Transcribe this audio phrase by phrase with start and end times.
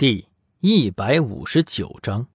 [0.00, 2.28] 第一百五十九章。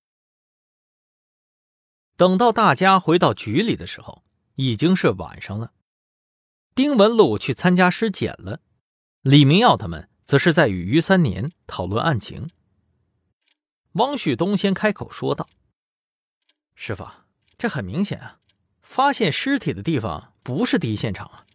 [2.16, 4.24] 等到大家回到局里的时候，
[4.54, 5.74] 已经是晚上了。
[6.76, 8.62] 丁文禄去参加尸检了，
[9.22, 12.52] 李明耀他们则是在与于三年讨论案情。
[13.94, 15.50] 汪旭东先开口说道
[16.78, 17.10] ：“师傅，
[17.58, 18.42] 这很明显啊，
[18.84, 21.48] 发现尸体的地方不是第一现场啊。”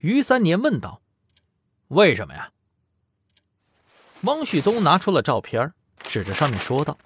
[0.00, 1.00] 于三年问道
[1.88, 2.51] ：“为什么呀？”
[4.22, 6.96] 汪旭东拿出了照片，指着上面说道：“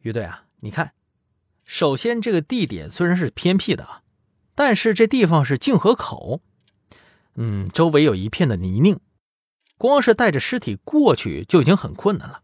[0.00, 0.94] 于队啊，你看，
[1.66, 4.02] 首先这个地点虽然是偏僻的啊，
[4.54, 6.40] 但是这地方是泾河口，
[7.34, 8.98] 嗯，周围有一片的泥泞，
[9.76, 12.42] 光是带着尸体过去就已经很困难了，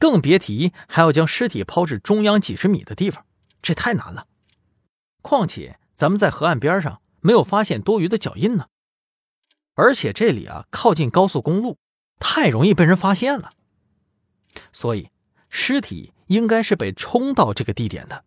[0.00, 3.24] 更别提还要将尸体抛至中央几十米的地方，
[3.62, 4.26] 这太难了。
[5.22, 8.66] 况且咱们在河岸边上没有发现多余的脚印呢，
[9.74, 11.78] 而且这里啊靠近高速公路。”
[12.18, 13.52] 太容易被人发现了，
[14.72, 15.10] 所以
[15.48, 18.24] 尸体应该是被冲到这个地点的。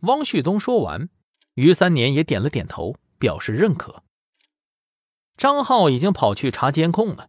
[0.00, 1.08] 汪旭东说完，
[1.54, 4.02] 于三年也点了点头，表示认可。
[5.36, 7.28] 张浩已经跑去查监控了，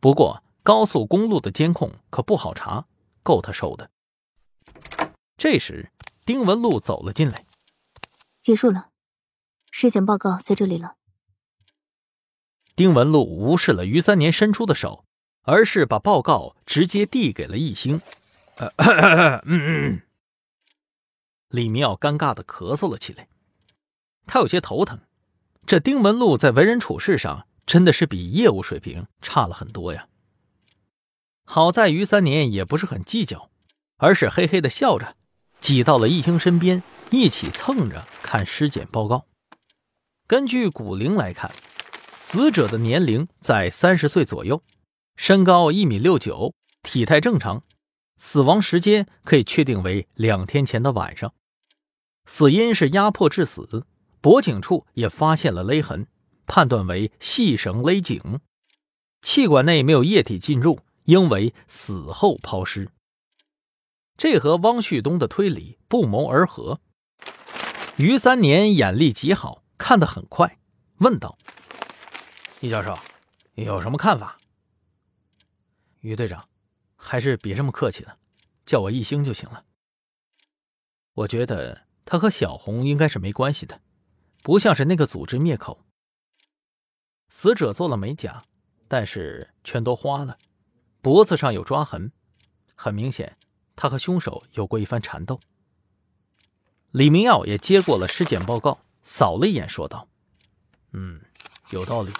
[0.00, 2.86] 不过高速公路的监控可不好查，
[3.22, 3.90] 够他受的。
[5.36, 5.92] 这时，
[6.24, 7.46] 丁文璐走了进来，
[8.42, 8.90] 结束了，
[9.70, 10.96] 尸检报告在这里了。
[12.76, 15.04] 丁文璐无视了于三年伸出的手，
[15.42, 18.00] 而是把报告直接递给了易星。
[21.50, 23.28] 李明耀尴尬的咳嗽了起来，
[24.26, 24.98] 他有些头疼。
[25.64, 30.08] 这丁文璐在为人处事上真的是比业务水平差了很多呀。
[31.44, 33.50] 好在于三年也不是很计较，
[33.98, 35.16] 而是嘿嘿的笑着，
[35.60, 39.26] 挤到了易星身边，一起蹭着看尸检报告。
[40.26, 41.52] 根据骨龄来看。
[42.34, 44.60] 死者的年龄在三十岁左右，
[45.14, 47.62] 身高一米六九，体态正常，
[48.16, 51.32] 死亡时间可以确定为两天前的晚上，
[52.26, 53.86] 死因是压迫致死，
[54.20, 56.08] 脖颈处也发现了勒痕，
[56.44, 58.40] 判断为细绳勒颈，
[59.22, 62.88] 气管内没有液体进入，应为死后抛尸。
[64.18, 66.80] 这和汪旭东的推理不谋而合。
[67.98, 70.58] 于三年眼力极好，看得很快，
[70.98, 71.38] 问道。
[72.64, 72.98] 易教授，
[73.56, 74.38] 有什么看法？
[76.00, 76.48] 于队长，
[76.96, 78.16] 还是别这么客气了，
[78.64, 79.66] 叫我易星就行了。
[81.12, 83.82] 我觉得他和小红应该是没关系的，
[84.42, 85.84] 不像是那个组织灭口。
[87.28, 88.42] 死者做了美甲，
[88.88, 90.38] 但是全都花了，
[91.02, 92.12] 脖子上有抓痕，
[92.74, 93.36] 很明显，
[93.76, 95.38] 他和凶手有过一番缠斗。
[96.92, 100.08] 李明耀也接过了尸检报告，扫了一眼，说道
[100.92, 101.20] ：“嗯，
[101.68, 102.10] 有道理。”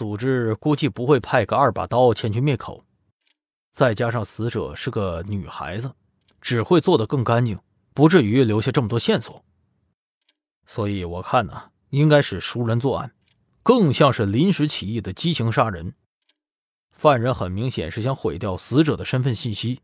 [0.00, 2.86] 组织估计不会派个二把刀前去灭口，
[3.70, 5.92] 再加上死者是个女孩子，
[6.40, 7.60] 只会做得更干净，
[7.92, 9.44] 不至于留下这么多线索。
[10.64, 13.12] 所以我看呢，应该是熟人作案，
[13.62, 15.92] 更像是临时起意的激情杀人。
[16.90, 19.82] 犯人很明显是想毁掉死者的身份信息，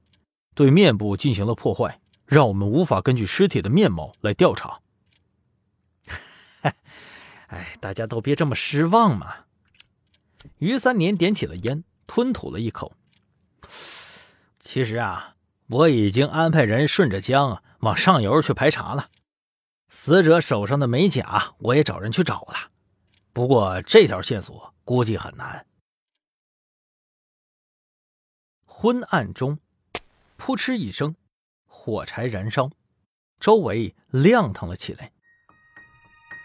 [0.54, 4.80] 对面部进行了破坏，让我们无法根据尸体的面貌来调查。
[7.48, 9.44] 哎，大家都别这么失望嘛。
[10.58, 12.94] 于三年点起了烟，吞吐了一口。
[14.58, 15.36] 其实啊，
[15.68, 19.10] 我已经安排人顺着江往上游去排查了。
[19.88, 22.70] 死者手上的美甲，我也找人去找了。
[23.32, 25.66] 不过这条线索估计很难。
[28.64, 29.58] 昏暗中，
[30.36, 31.14] 扑哧一声，
[31.66, 32.70] 火柴燃烧，
[33.38, 35.12] 周围亮堂了起来。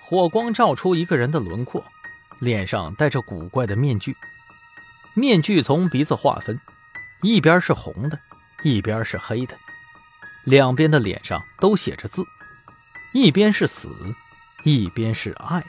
[0.04, 1.84] 火光照出一个人的轮廓。
[2.41, 4.18] 脸上戴着古怪的面具，
[5.13, 6.59] 面具从鼻子划分，
[7.22, 8.19] 一边是红的，
[8.63, 9.56] 一边是黑的，
[10.46, 12.25] 两边的脸上都写着字，
[13.13, 13.96] 一边是死，
[14.63, 15.63] 一边是爱。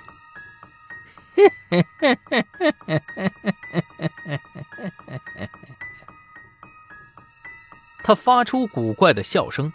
[8.03, 9.71] 他发出古怪的笑声，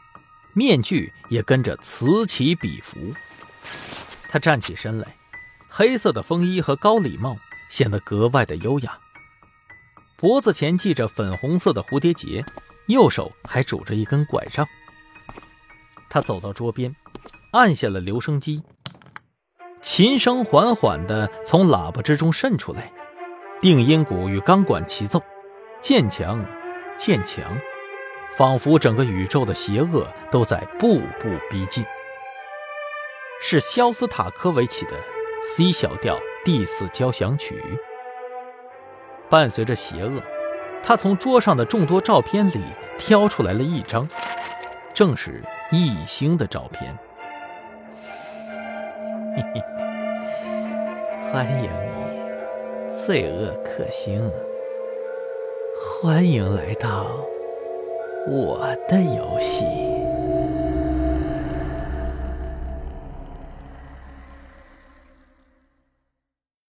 [0.53, 3.13] 面具也跟着此起彼伏。
[4.29, 5.15] 他站起身来。
[5.69, 7.37] 黑色的风衣和高礼帽
[7.69, 8.97] 显得格外的优雅，
[10.15, 12.43] 脖子前系着粉红色的蝴蝶结，
[12.87, 14.65] 右手还拄着一根拐杖。
[16.09, 16.95] 他走到桌边，
[17.51, 18.63] 按下了留声机，
[19.81, 22.91] 琴声缓缓地从喇叭之中渗出来，
[23.61, 25.21] 定音鼓与钢管齐奏，
[25.81, 26.43] 渐强，
[26.95, 27.59] 渐强，
[28.35, 31.85] 仿佛整个宇宙的邪恶都在步步逼近。
[33.41, 34.93] 是肖斯塔科维奇的。
[35.41, 37.61] C 小调第四交响曲，
[39.29, 40.21] 伴随着邪恶，
[40.83, 42.63] 他从桌上的众多照片里
[42.97, 44.07] 挑出来了一张，
[44.93, 46.97] 正是易星的照片。
[51.31, 51.69] 欢迎
[52.89, 54.31] 你，罪恶克星。
[56.01, 57.05] 欢迎来到
[58.27, 59.65] 我的游戏。